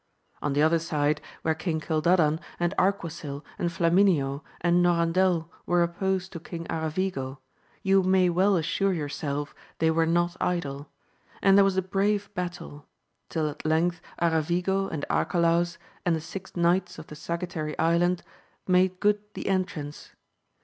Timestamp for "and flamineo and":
3.59-4.81